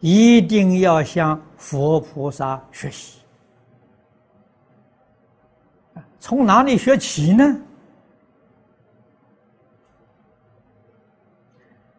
[0.00, 3.20] 一定要向佛菩萨学习。
[6.18, 7.44] 从哪里学起呢？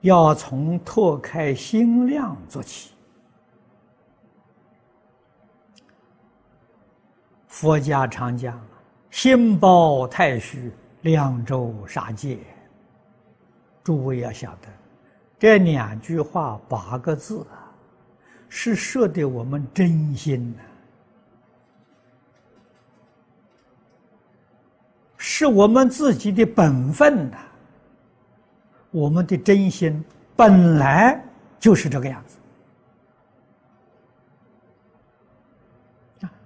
[0.01, 2.91] 要从拓开心量做起。
[7.47, 8.59] 佛家常讲
[9.11, 10.71] “心包太虚，
[11.01, 12.39] 量周杀戒”。
[13.83, 14.67] 诸位要晓得，
[15.37, 17.60] 这两句话八个字啊，
[18.53, 20.63] 是说的我们真心呐，
[25.15, 27.37] 是我们自己的本分呐。
[28.91, 30.03] 我们的真心
[30.35, 31.23] 本来
[31.61, 32.35] 就是这个样子。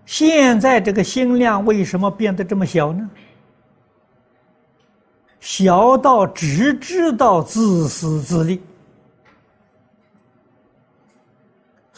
[0.05, 3.09] 现在这个心量为什么变得这么小呢？
[5.39, 8.61] 小到只知道自私自利，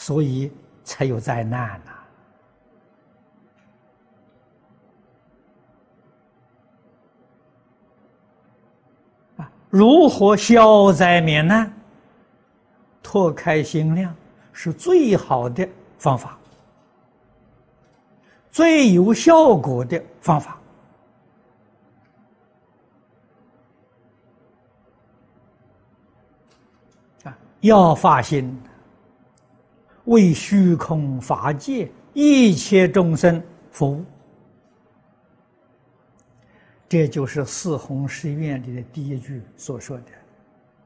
[0.07, 0.49] 所以
[0.85, 1.81] 才有灾难
[9.35, 9.43] 呐！
[9.43, 11.69] 啊，如何消灾免难、
[13.03, 14.15] 拓开心量，
[14.53, 16.37] 是最好的方法。
[18.49, 20.57] 最有效果的方法
[27.25, 27.37] 啊！
[27.59, 28.57] 要发心
[30.07, 33.41] 为虚空法界一切众生
[33.71, 34.03] 服务，
[36.89, 40.05] 这就是四弘誓愿里的第一句所说的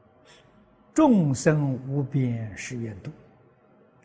[0.94, 3.10] “众生无边誓愿度”。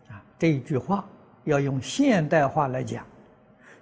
[0.09, 1.07] 啊，这一句话
[1.43, 3.05] 要用现代化来讲。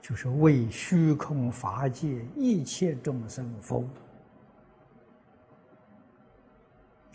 [0.07, 3.87] 就是为虚空法界一切众生服务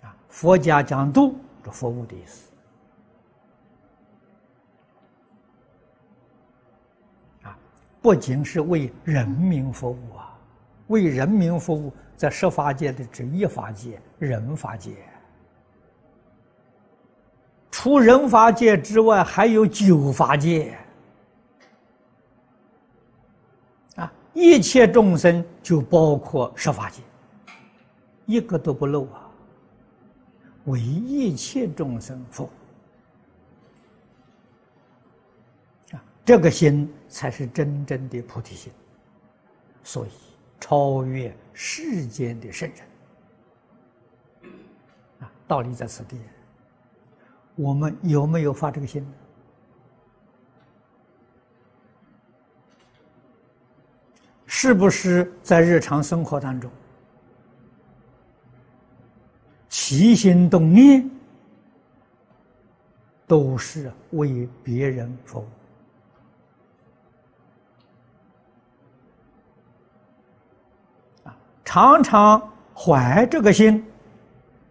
[0.03, 0.13] 啊！
[0.29, 2.50] 佛家讲度，是服务的意思
[8.03, 10.37] 不仅是为人民服务啊，
[10.87, 14.93] 为人民服务，在十法界的只一法界，人法界。
[17.71, 20.77] 除人法界之外，还有九法界
[23.97, 24.13] 啊。
[24.33, 27.03] 一切众生就包括十法界，
[28.27, 29.29] 一个都不漏啊！
[30.65, 32.51] 为一切众生服务
[36.31, 38.73] 这个心才是真正的菩提心，
[39.83, 40.11] 所以
[40.61, 44.53] 超越世间的圣人
[45.19, 45.33] 啊！
[45.49, 46.17] 道理在此地，
[47.57, 49.05] 我们有没有发这个心？
[54.47, 56.71] 是不是在日常生活当中
[59.69, 61.11] 起心动念
[63.27, 65.47] 都是为别人服务
[71.73, 73.87] 常常怀这个心，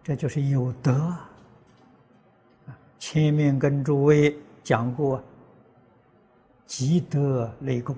[0.04, 1.16] 这就是有德！
[2.98, 5.24] 前面跟诸位讲过，
[6.66, 7.96] 积德累功。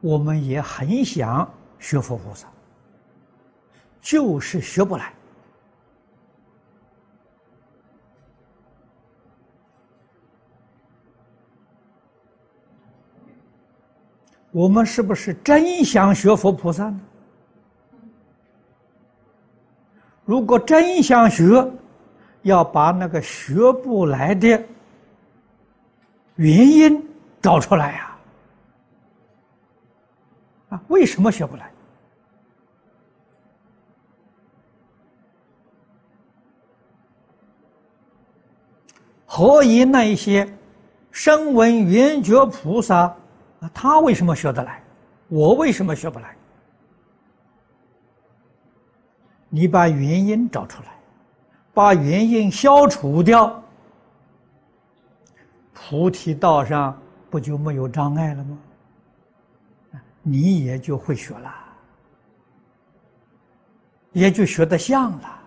[0.00, 1.48] 我们也很想
[1.78, 2.48] 学佛菩萨，
[4.00, 5.14] 就是学不来。
[14.54, 17.00] 我们是不是真想学佛菩萨呢？
[20.24, 21.68] 如果真想学，
[22.42, 24.62] 要把那个学不来的
[26.36, 27.04] 原因
[27.42, 28.16] 找出来呀。
[30.68, 31.68] 啊为什么学不来？
[39.26, 40.48] 何以那一些
[41.10, 43.12] 声闻缘觉菩萨
[43.72, 44.82] 他为什么学得来？
[45.28, 46.36] 我为什么学不来？
[49.48, 50.88] 你把原因找出来，
[51.72, 53.62] 把原因消除掉，
[55.72, 57.00] 菩提道上
[57.30, 58.58] 不就没有障碍了吗？
[60.22, 61.54] 你也就会学了，
[64.12, 65.40] 也就学得像了。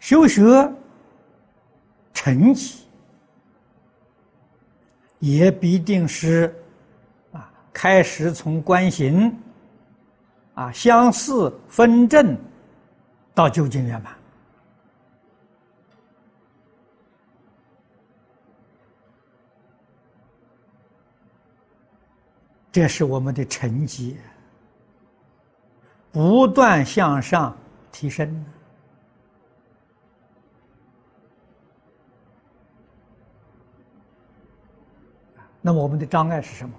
[0.00, 0.42] 修学
[2.12, 2.84] 成绩
[5.18, 6.54] 也必定是
[7.32, 9.34] 啊，开始从观行
[10.54, 12.36] 啊相似分正
[13.34, 14.12] 到究竟圆满。
[22.72, 24.16] 这是我们的成绩，
[26.10, 27.54] 不断向上
[27.92, 28.44] 提升。
[35.62, 36.74] 那么我们的障碍是什么？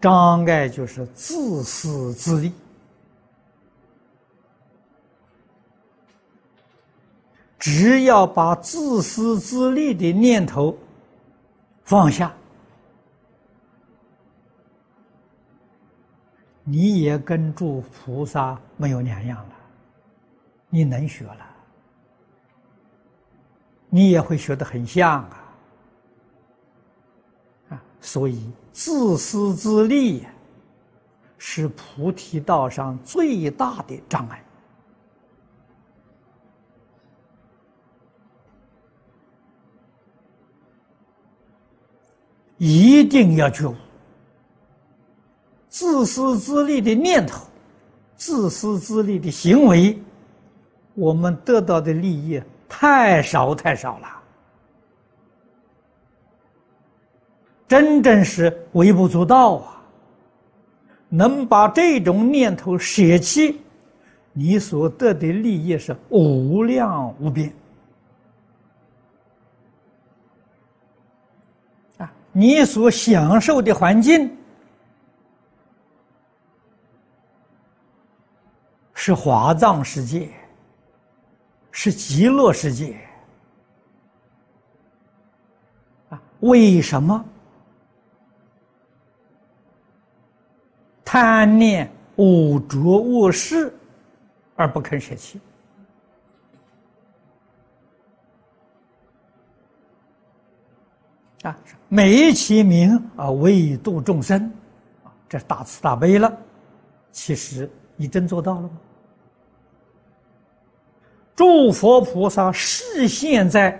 [0.00, 2.52] 障碍就是自私自利。
[7.58, 10.76] 只要把自私自利的念头
[11.82, 12.30] 放下，
[16.62, 19.54] 你也跟诸菩萨没有两样了。
[20.68, 21.53] 你能学了，
[23.94, 25.54] 你也会学得很像啊！
[27.68, 30.26] 啊，所以自私自利
[31.38, 34.44] 是菩提道上最大的障碍。
[42.58, 43.76] 一定要觉悟，
[45.68, 47.46] 自私自利的念头，
[48.16, 49.96] 自私自利的行为，
[50.94, 54.08] 我们得到的利益太少太少了，
[57.68, 59.70] 真正是微不足道啊！
[61.08, 63.60] 能把这种念头舍弃，
[64.32, 67.52] 你所得的利益是无量无边
[71.98, 72.12] 啊。
[72.32, 74.36] 你所享受的环境
[78.92, 80.28] 是华藏世界，
[81.76, 82.96] 是极乐世界
[86.08, 86.22] 啊？
[86.38, 87.22] 为什么
[91.04, 93.74] 贪念五浊恶世
[94.54, 95.40] 而不肯舍弃？
[101.42, 104.40] 啊，美其名啊，为度众生，
[105.02, 106.32] 啊，这是大慈大悲了。
[107.10, 108.70] 其实你真做到了吗？
[111.36, 113.78] 诸佛菩萨示现在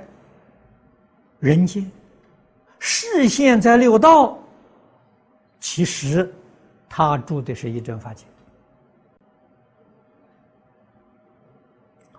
[1.38, 1.90] 人间，
[2.78, 4.36] 示现在六道，
[5.60, 6.32] 其实
[6.88, 8.24] 他住的是一真法界。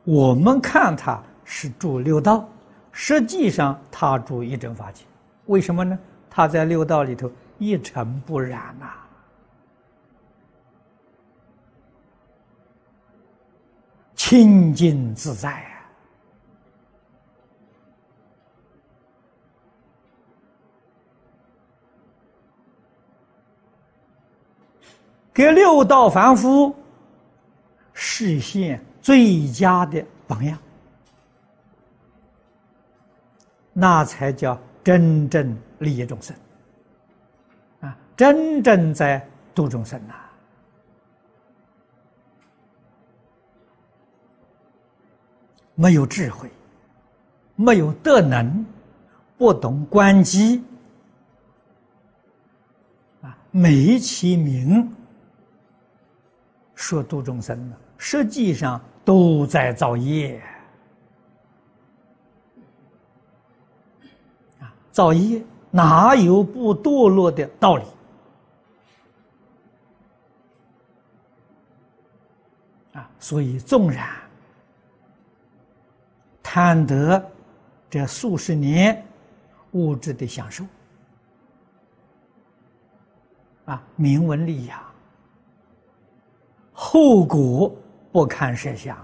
[0.04, 2.48] 我们看他是住六道，
[2.92, 5.04] 实际上他住一真法界。
[5.48, 5.98] 为什么呢？
[6.30, 8.88] 他在六道里头一尘不染呐，
[14.28, 15.86] 清净自在啊！
[25.32, 26.76] 给六道凡夫
[27.94, 30.58] 实现最佳的榜样，
[33.74, 34.60] 那才叫。
[34.84, 36.36] 真正利益众生，
[37.80, 40.14] 啊，真正在度众生呐！
[45.76, 46.50] 没有智慧，
[47.56, 48.66] 没有德能，
[49.38, 50.64] 不懂观机，
[53.22, 54.90] 啊，美其名
[56.74, 60.42] 说度众生呢，实际上都在造业。
[64.60, 67.84] 啊造业哪有不堕落的道理？
[72.94, 74.08] 啊，所以纵然
[76.56, 77.22] 贪得
[77.90, 79.06] 这数十年
[79.72, 80.64] 物质的享受，
[83.66, 84.80] 啊，名闻利养，
[86.72, 87.76] 后果
[88.10, 88.98] 不堪设想。